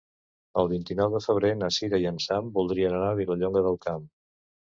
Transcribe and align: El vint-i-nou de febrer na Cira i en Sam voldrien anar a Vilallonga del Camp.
El 0.61 0.69
vint-i-nou 0.69 1.11
de 1.15 1.19
febrer 1.25 1.51
na 1.59 1.69
Cira 1.75 1.99
i 2.05 2.09
en 2.11 2.17
Sam 2.25 2.49
voldrien 2.57 2.97
anar 3.01 3.13
a 3.13 3.19
Vilallonga 3.21 3.63
del 3.67 3.79
Camp. 3.87 4.09